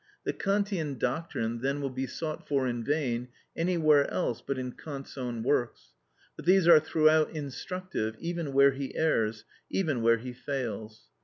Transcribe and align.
The 0.23 0.33
Kantian 0.33 0.97
doctrine 0.97 1.59
then 1.61 1.79
will 1.79 1.91
be 1.91 2.07
sought 2.07 2.47
for 2.47 2.65
in 2.65 2.83
vain 2.83 3.27
anywhere 3.55 4.09
else 4.09 4.41
but 4.41 4.57
in 4.57 4.71
Kant's 4.71 5.15
own 5.15 5.43
works; 5.43 5.93
but 6.35 6.45
these 6.45 6.67
are 6.67 6.79
throughout 6.79 7.35
instructive, 7.35 8.15
even 8.19 8.51
where 8.51 8.71
he 8.71 8.95
errs, 8.97 9.45
even 9.69 10.01
where 10.01 10.17
he 10.17 10.33
fails. 10.33 11.03